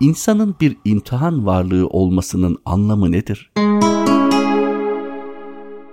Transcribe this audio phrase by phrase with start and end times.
[0.00, 3.52] İnsanın bir imtihan varlığı olmasının anlamı nedir?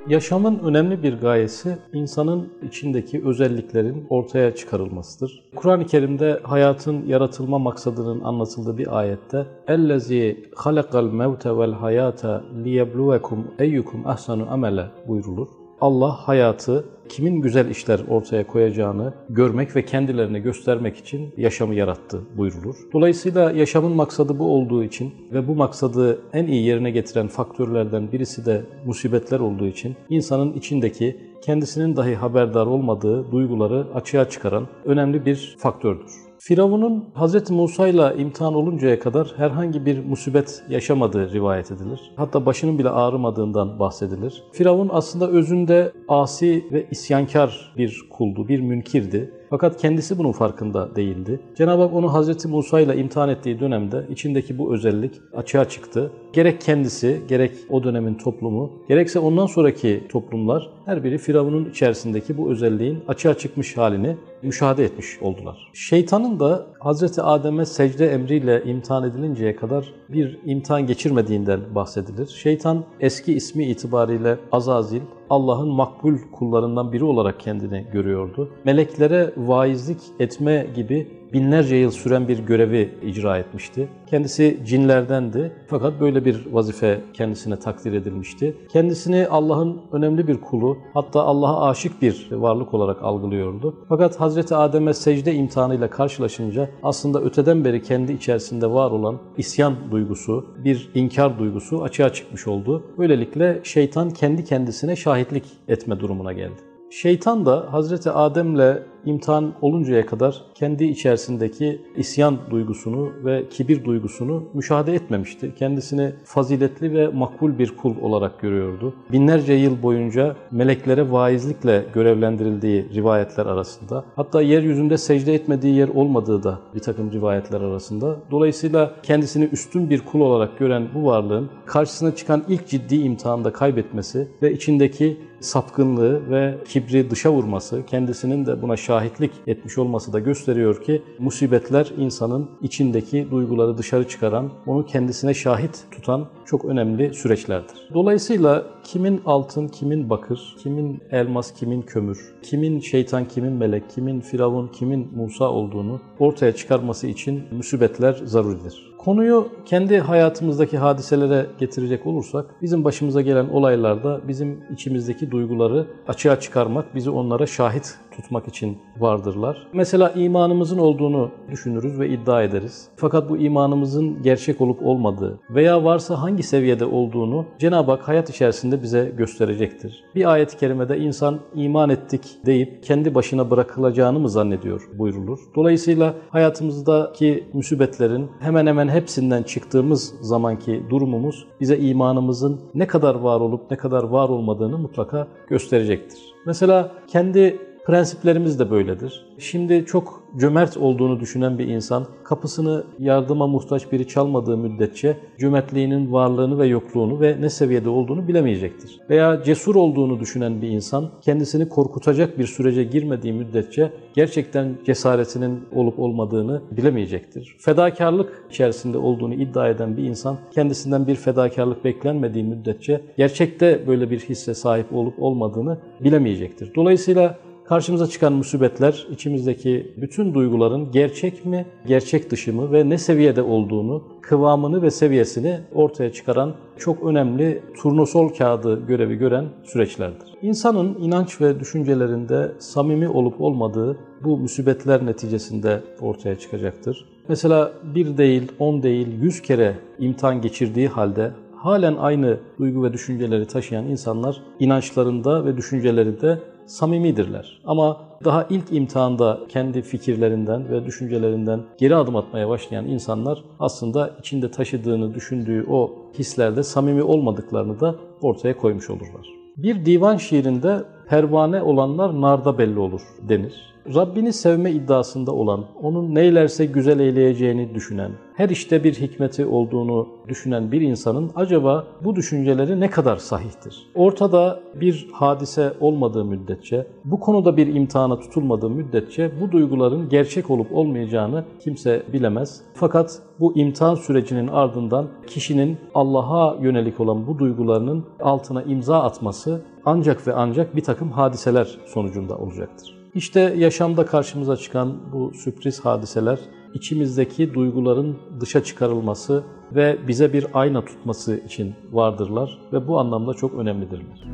[0.10, 5.44] Yaşamın önemli bir gayesi insanın içindeki özelliklerin ortaya çıkarılmasıdır.
[5.56, 14.08] Kur'an-ı Kerim'de hayatın yaratılma maksadının anlatıldığı bir ayette "Ellezî halakal mevte vel hayata liyebluvekum eyyukum
[14.08, 15.48] ahsanu amele" buyrulur.
[15.82, 22.76] Allah hayatı kimin güzel işler ortaya koyacağını görmek ve kendilerine göstermek için yaşamı yarattı buyrulur.
[22.94, 28.46] Dolayısıyla yaşamın maksadı bu olduğu için ve bu maksadı en iyi yerine getiren faktörlerden birisi
[28.46, 35.56] de musibetler olduğu için insanın içindeki kendisinin dahi haberdar olmadığı duyguları açığa çıkaran önemli bir
[35.60, 36.27] faktördür.
[36.40, 37.50] Firavun'un Hz.
[37.50, 42.12] Musa ile imtihan oluncaya kadar herhangi bir musibet yaşamadığı rivayet edilir.
[42.16, 44.44] Hatta başının bile ağrımadığından bahsedilir.
[44.52, 49.34] Firavun aslında özünde asi ve isyankar bir kuldu, bir münkirdi.
[49.50, 51.40] Fakat kendisi bunun farkında değildi.
[51.56, 52.46] Cenab-ı Hak onu Hz.
[52.46, 56.12] Musa ile imtihan ettiği dönemde içindeki bu özellik açığa çıktı.
[56.34, 62.52] Gerek kendisi, gerek o dönemin toplumu, gerekse ondan sonraki toplumlar her biri Firavun'un içerisindeki bu
[62.52, 65.72] özelliğin açığa çıkmış halini müşahede etmiş oldular.
[65.74, 67.20] Şeytanın da Hz.
[67.20, 72.28] Adem'e secde emriyle imtihan edilinceye kadar bir imtihan geçirmediğinden bahsedilir.
[72.28, 78.50] Şeytan eski ismi itibariyle Azazil, Allah'ın makbul kullarından biri olarak kendini görüyordu.
[78.64, 83.90] Meleklere vaizlik etme gibi binlerce yıl süren bir görevi icra etmişti.
[84.10, 88.58] Kendisi cinlerdendi fakat böyle bir vazife kendisine takdir edilmişti.
[88.70, 93.76] Kendisini Allah'ın önemli bir kulu hatta Allah'a aşık bir varlık olarak algılıyordu.
[93.90, 100.46] Fakat Hazreti Adem'e secde imtihanıyla karşılaşınca aslında öteden beri kendi içerisinde var olan isyan duygusu,
[100.64, 102.84] bir inkar duygusu açığa çıkmış oldu.
[102.98, 106.68] Böylelikle şeytan kendi kendisine şahitlik etme durumuna geldi.
[106.90, 114.94] Şeytan da Hazreti Adem'le imtihan oluncaya kadar kendi içerisindeki isyan duygusunu ve kibir duygusunu müşahede
[114.94, 115.56] etmemişti.
[115.56, 118.94] Kendisini faziletli ve makbul bir kul olarak görüyordu.
[119.12, 126.60] Binlerce yıl boyunca meleklere vaizlikle görevlendirildiği rivayetler arasında, hatta yeryüzünde secde etmediği yer olmadığı da
[126.76, 128.16] bir takım rivayetler arasında.
[128.32, 134.28] Dolayısıyla kendisini üstün bir kul olarak gören bu varlığın karşısına çıkan ilk ciddi imtihanda kaybetmesi
[134.42, 140.84] ve içindeki sapkınlığı ve kibri dışa vurması, kendisinin de buna şahitlik etmiş olması da gösteriyor
[140.84, 147.90] ki musibetler insanın içindeki duyguları dışarı çıkaran, onu kendisine şahit tutan çok önemli süreçlerdir.
[147.94, 154.68] Dolayısıyla kimin altın, kimin bakır, kimin elmas, kimin kömür, kimin şeytan, kimin melek, kimin firavun,
[154.68, 158.88] kimin Musa olduğunu ortaya çıkarması için musibetler zaruridir.
[158.98, 166.96] Konuyu kendi hayatımızdaki hadiselere getirecek olursak, bizim başımıza gelen olaylarda bizim içimizdeki duyguları açığa çıkarmak,
[166.96, 169.68] bizi onlara şahit tutmak için vardırlar.
[169.74, 172.88] Mesela imanımızın olduğunu düşünürüz ve iddia ederiz.
[172.96, 178.84] Fakat bu imanımızın gerçek olup olmadığı veya varsa hangi seviyede olduğunu Cenab-ı Hak hayat içerisinde
[178.84, 180.04] bize gösterecektir.
[180.16, 185.40] Bir ayet-i kerimede insan iman ettik deyip kendi başına bırakılacağını mı zannediyor buyrulur.
[185.56, 193.72] Dolayısıyla hayatımızdaki musibetlerin hemen hemen hepsinden çıktığımız zamanki durumumuz bize imanımızın ne kadar var olup
[193.72, 196.20] ne kadar var olmadığını mutlaka gösterecektir.
[196.46, 199.26] Mesela kendi Prensiplerimiz de böyledir.
[199.38, 206.60] Şimdi çok cömert olduğunu düşünen bir insan kapısını yardıma muhtaç biri çalmadığı müddetçe cömertliğinin varlığını
[206.60, 209.00] ve yokluğunu ve ne seviyede olduğunu bilemeyecektir.
[209.10, 216.00] Veya cesur olduğunu düşünen bir insan kendisini korkutacak bir sürece girmediği müddetçe gerçekten cesaretinin olup
[216.00, 217.56] olmadığını bilemeyecektir.
[217.60, 224.20] Fedakarlık içerisinde olduğunu iddia eden bir insan kendisinden bir fedakarlık beklenmediği müddetçe gerçekte böyle bir
[224.20, 226.72] hisse sahip olup olmadığını bilemeyecektir.
[226.76, 233.42] Dolayısıyla Karşımıza çıkan musibetler içimizdeki bütün duyguların gerçek mi, gerçek dışı mı ve ne seviyede
[233.42, 240.34] olduğunu, kıvamını ve seviyesini ortaya çıkaran çok önemli turnusol kağıdı görevi gören süreçlerdir.
[240.42, 247.06] İnsanın inanç ve düşüncelerinde samimi olup olmadığı bu musibetler neticesinde ortaya çıkacaktır.
[247.30, 253.48] Mesela bir değil, on değil, yüz kere imtihan geçirdiği halde halen aynı duygu ve düşünceleri
[253.48, 257.62] taşıyan insanlar inançlarında ve düşüncelerinde samimidirler.
[257.66, 264.52] Ama daha ilk imtihanda kendi fikirlerinden ve düşüncelerinden geri adım atmaya başlayan insanlar aslında içinde
[264.52, 269.28] taşıdığını düşündüğü o hislerde samimi olmadıklarını da ortaya koymuş olurlar.
[269.58, 273.78] Bir divan şiirinde pervane olanlar narda belli olur denir.
[273.96, 280.72] Rabbini sevme iddiasında olan, onun neylerse güzel eyleyeceğini düşünen, her işte bir hikmeti olduğunu düşünen
[280.72, 283.88] bir insanın acaba bu düşünceleri ne kadar sahihtir?
[283.96, 290.76] Ortada bir hadise olmadığı müddetçe, bu konuda bir imtihana tutulmadığı müddetçe bu duyguların gerçek olup
[290.76, 292.62] olmayacağını kimse bilemez.
[292.74, 300.28] Fakat bu imtihan sürecinin ardından kişinin Allah'a yönelik olan bu duygularının altına imza atması ancak
[300.28, 302.96] ve ancak bir takım hadiseler sonucunda olacaktır.
[303.16, 306.40] İşte yaşamda karşımıza çıkan bu sürpriz hadiseler
[306.74, 313.54] içimizdeki duyguların dışa çıkarılması ve bize bir ayna tutması için vardırlar ve bu anlamda çok
[313.54, 314.28] önemlidirler.